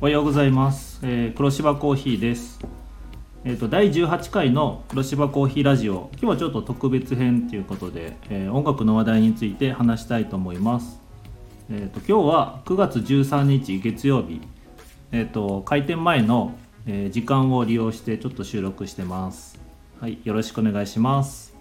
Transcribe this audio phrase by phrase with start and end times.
[0.00, 2.60] おはようございます、えー黒芝コーヒーです。
[3.44, 6.08] えっ、と第18回の黒芝コーヒーラジオ。
[6.12, 11.00] 今日はちょっと特別編ということで、えー音楽の話題について話したいと思います。
[11.68, 14.40] えっ、と今日は9月13日月曜日。
[15.10, 16.54] えっ、と開店前の、
[16.86, 19.60] え時間を利用してちょっと収録してます。
[20.00, 21.56] はいよろしくお願いします。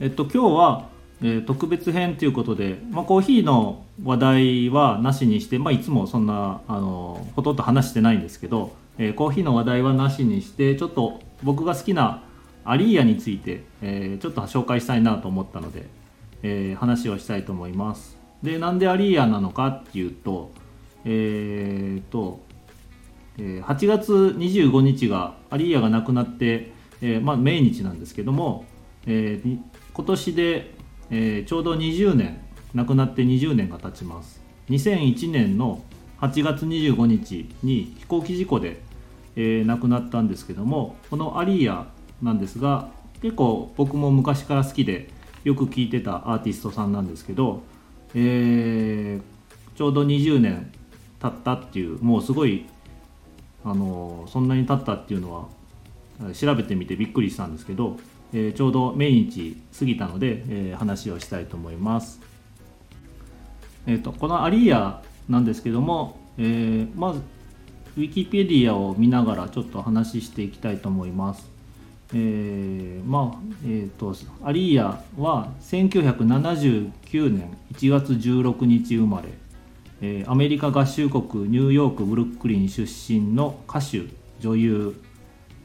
[0.00, 0.88] えっと今日は、
[1.22, 12.24] えー特別編ということで、まあ、コーヒーの話題はなしにして、まあ、いつもそんなあのほとんど話してないんですけど、えーコーヒーの話題はなしにしてちょっと僕が好きな
[12.64, 15.86] アリーヤについて、えーちょっと紹介したいなと思ったので、
[16.42, 18.18] え話をしたいと思います。
[18.42, 20.50] でなんでアリーヤなのかっていうと
[21.04, 22.40] えーと
[23.38, 28.64] え8月25日がアリーヤが亡くなって、えまあ、命日なんですけども、
[29.06, 29.58] えー
[29.94, 30.74] 今年で、
[31.10, 32.40] えーちょうど20年
[32.74, 34.40] 亡くなって20年が経ちます。
[34.70, 35.82] 2001年の
[36.20, 38.80] 8月25日に飛行機事故で、
[39.36, 41.86] えー亡くなったんですけどもこのアリーヤ
[42.22, 45.10] なんですが結構僕も昔から好きで
[45.44, 47.62] よく聴いてたアーティストさんなんですけど、
[48.14, 49.32] えー
[49.74, 50.70] ちょうど20年
[51.20, 52.66] 経ったっていうもうすごい
[53.64, 55.48] あのそんなに経ったっていうのは
[56.34, 57.96] 調べてみてびっくりしたんですけど、
[58.32, 62.20] えーちょうど命日過ぎたので、えー話をしたいと思います。
[63.86, 67.20] えー、とこのアリーヤなんですけども、えーまず
[67.96, 71.50] ウィキペディアを見ながらちょっと話していきたいと思います。
[72.14, 74.14] えーまあえー、と
[74.44, 79.28] アリーヤは1979年1月16日生まれ、
[80.00, 84.06] えーアメリカ合衆国ニューヨークブルックリン出身の歌手
[84.40, 84.96] 女優、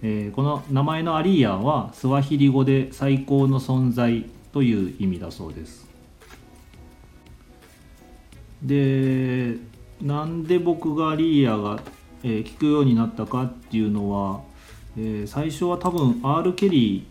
[0.01, 5.87] えーこの名前のアリーヤはスワヒリ語で最高の存在という意味だそうです。
[8.61, 9.57] で
[10.01, 11.79] なんで僕がアリーヤが、
[12.23, 14.41] えー聞くようになったかっていうのは、
[14.97, 17.07] えー最初は多分 R・ ケリ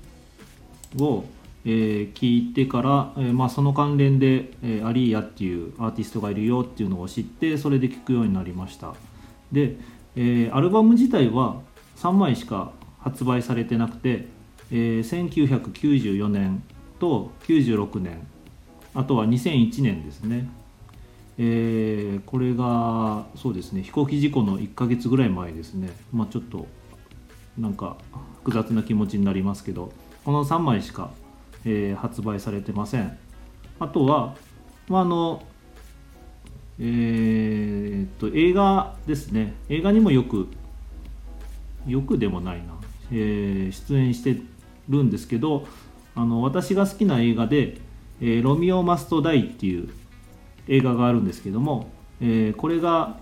[0.95, 1.25] ーを、
[1.65, 8.95] えー聞いてから、えーまあ、その関連で、えーアリーヤっていうアーティストがいるよっていうのを知ってそれで聞くようになりました。
[9.51, 9.77] で、
[10.15, 11.61] えーアルバム自体は
[11.97, 14.27] 3枚しか発売されてなくて、
[14.71, 16.63] えー1994年
[16.99, 18.27] と96年
[18.95, 20.49] あとは2001年ですね。
[21.39, 25.91] えーこれがそうですね飛行機事故の1ヶ月ぐらい前ですね。
[26.13, 26.67] まあちょっと
[27.59, 27.97] なんか
[28.39, 29.93] 複雑な気持ちになりますけど
[30.25, 31.11] この3枚しか、
[31.65, 33.17] えー発売されてません。
[33.79, 34.35] あとは、
[34.89, 35.43] まあ、あの
[36.79, 39.55] えーっと映画ですね。
[39.69, 40.49] 映画にもよく
[41.87, 42.65] よくでもないな、
[43.13, 44.41] えー出演して
[44.89, 45.67] るんですけど
[46.15, 47.81] あの私が好きな映画で
[48.21, 49.89] 「えーロミオ・マスト・ダイ」っていう
[50.69, 53.19] 映画があるんですけども、えーこれが、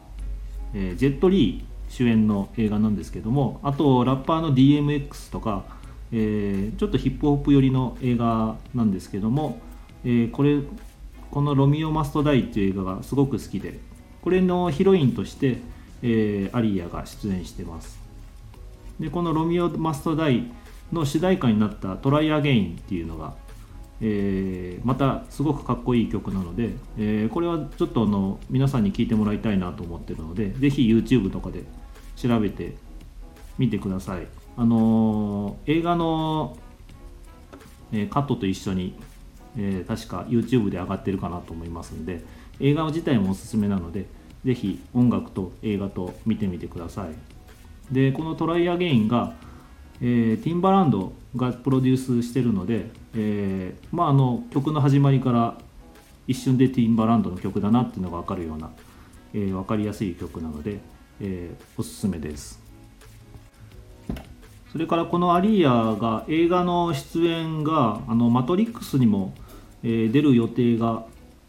[0.75, 5.65] えージェット・リー主演の映画なんですけどもあとラッパーの DMX とか、
[6.13, 9.61] えーちょっとヒップホップ寄りの映画なんですけども、
[10.05, 10.61] えーこれ
[11.31, 13.81] この「ロミオ・マスト・ダイ」っていう映画がすごく好きで
[14.23, 15.59] これのヒロインとして、
[16.03, 18.04] えーアリーヤが出演してます。
[19.01, 20.51] でこの「ロミオ・マスト・ダイ」
[20.93, 23.35] の主題歌になった「トライ・アゲイン」っていうのが、
[24.01, 31.65] えーまたすごくかっこいい曲なので、えーこれはちょっとあの皆さんに聴いてもらいたいなと思ってるのでぜひ YouTube とかで
[32.17, 32.77] 調べて
[33.59, 34.27] みてください。
[34.57, 36.57] あのー映画の、
[37.93, 38.95] えーカットと一緒に、
[39.57, 42.25] えー確か YouTube で上がってるかなと思いますんで
[42.61, 44.07] 映画自体もおすすめなので
[44.45, 47.34] ぜひ音楽と映画と見てみてください。
[47.91, 49.35] でこの「トライアゲインが」
[50.01, 55.59] えーティンバランドがプロデュースしてるので、えーまあ、あの曲の始まりから
[56.27, 58.71] 一瞬でティンバランドの曲だなっていうのが分かるような、
[59.35, 60.81] えー分かりやすい曲なので、
[61.21, 62.63] えーおすすめです。
[64.73, 69.33] それからこのアリーヤが映画の出演が「あのマトリックス」にも、
[69.85, 71.07] えー出る予定が、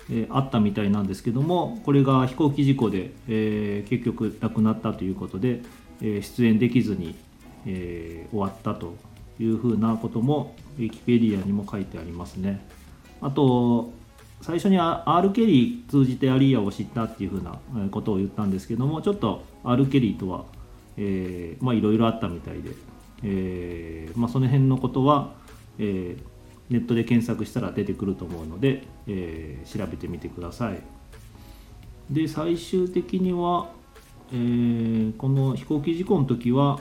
[0.09, 5.63] えーあったみたいなんですけどもこれが飛行機事故で、えー結局亡くなったということで、
[6.01, 7.15] え出演できずに、
[7.65, 8.95] え終わったと
[9.39, 12.65] いうふうなこともウィキペディアにも書いてありますね。
[13.21, 13.91] あと
[14.41, 20.45] 最初に R・ ケリー通じてアリーヤを知ったっていうふうなえことを言ったんですけどもちょっと R・ ケリーとは
[20.97, 22.71] えーまあいろいろあったみたいで、
[23.23, 25.33] えーまあ、その辺のことは、
[25.79, 26.23] えー
[26.67, 30.79] ネットで検索したら出てくると思うので、えー調べてみてください
[32.09, 33.69] で最終的には、
[34.31, 36.79] えーこの飛行機事故の時は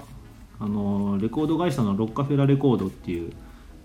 [0.61, 3.32] あのレコード会社のロッカフェラレコードっていう、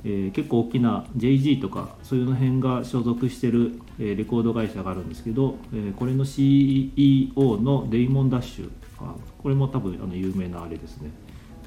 [0.03, 11.09] えー、結構大きな JG とかそういうの辺が所属してる、えー、レコード会社があるんですけど、えー、これの CEO のデイモン・ダッシュあこれも多分あの有名なあれですね、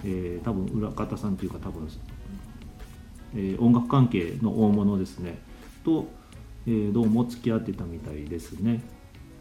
[0.05, 1.89] えー、多分裏方さんというか多分、
[3.35, 5.39] えー、音楽関係の大物ですね。
[5.85, 6.07] と、
[6.67, 8.81] えー、どうも付き合ってたみたいですね、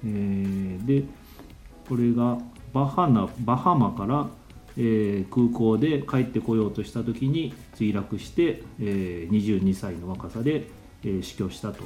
[0.03, 1.03] えー、で
[1.87, 2.37] これが
[2.73, 4.27] バハナバハマから
[4.77, 10.67] えー、空港で帰ってこようとした時に墜落して、えー、22歳の若さで、
[11.03, 11.83] えー、死去したと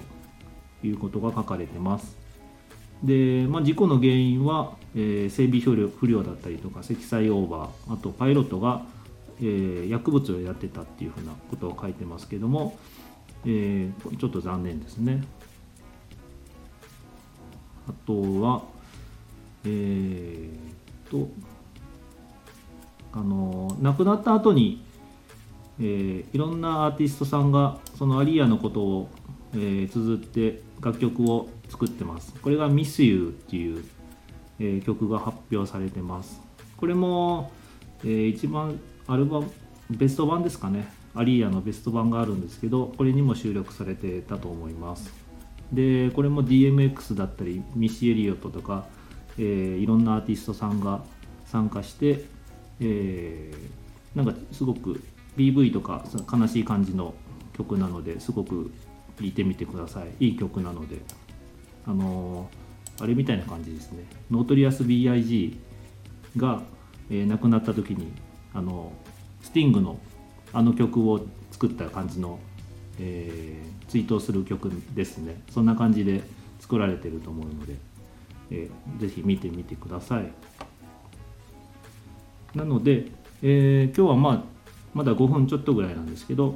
[0.84, 2.16] いうことが書かれてます。
[3.04, 8.84] で、まあ、事故の原因は、えー、整備不良不良だったりとか積載オーバーあとパイロットが、
[9.40, 12.78] えー、薬物をやってたっていうふうなことを書いてますけども、
[13.46, 15.24] えー、ちょっと残念ですね。
[17.88, 18.64] あとは
[19.66, 21.30] えー、と
[23.14, 24.84] あの亡くなった後に、
[25.80, 29.10] えー、いろんなアーティストさんがそのアリアのことを、
[29.54, 32.34] えー、綴って楽曲を作ってます。
[32.42, 33.84] これが「Miss You」っていう、
[34.60, 36.42] えー、曲が発表されてます。
[36.78, 37.52] これも、
[38.04, 39.52] えー、一番アルバム
[39.90, 40.88] ベスト版ですかね。
[41.16, 45.14] アリーアのベスト版があるんですけどこれにも収録されてたと思います。
[45.72, 48.86] でこれも DMX だったりミッシー・エリオットとか、
[49.38, 51.04] えー、いろんなアーティストさんが
[51.46, 52.26] 参加して
[52.80, 55.02] えー、なんかすごく
[55.38, 57.14] PV とか悲しい感じの
[57.54, 58.72] 曲なのですごく
[59.18, 60.26] 聴いてみてください。
[60.26, 61.00] いい曲なので。
[61.88, 64.06] あのー、あれみたいな感じですね。
[64.32, 65.56] ノトーリアス B.I.G.
[66.36, 66.64] が、
[67.10, 68.12] えー、亡くなった時に
[68.54, 68.92] あの
[69.42, 70.00] スティングの
[70.52, 72.40] あの曲を作った感じの、
[73.00, 75.42] えー、追悼する曲ですね。
[75.52, 76.24] そんな感じで
[76.60, 77.76] 作られてると思うので、
[78.52, 80.32] えー、ぜひ見てみてください。
[82.56, 83.06] なので、
[83.42, 84.44] えー、今日はまあ
[84.94, 86.56] まだ5分ちょっとぐらいなんですけど、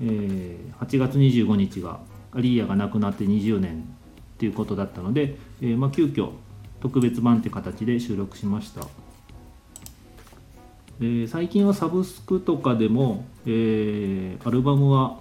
[0.00, 2.00] えー、8月25日が
[2.32, 3.84] アリーヤが亡くなって20年
[4.36, 6.30] っていうことだったので、えー、まあ、急遽
[6.80, 8.86] 特別版って形で収録しました
[11.00, 15.18] で最近はサブスクとかでも、えー、アルバムは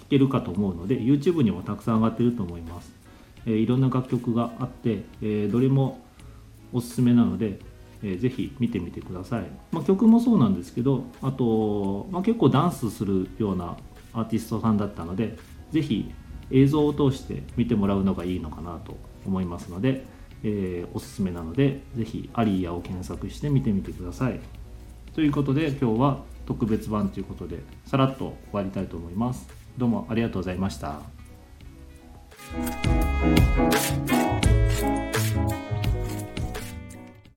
[0.00, 2.92] 聴けるかと思うので YouTube にもたくさん上がってると思います、
[3.48, 6.00] え、いろんな楽曲があって、えどれも
[6.72, 7.58] おすすめなので
[8.02, 13.76] えー、ぜひ見てみてください、まあ、曲もそうなんですけどあと、まあ、結構ダンスするような
[14.12, 15.36] アーティストさんだったので
[15.70, 16.10] ぜひ
[16.50, 18.96] 映像を通して見てもらうのがいいのかなと
[19.26, 20.04] 思いますので、
[20.42, 24.40] えー、おすすめなのでぜひアリーヤを検索して見てみてください。
[25.14, 29.48] ということで今日は特別版ということでさらっと終わりたいと思います。
[29.76, 31.00] どうもありがとうございました。
[33.20, 34.17] Thank you.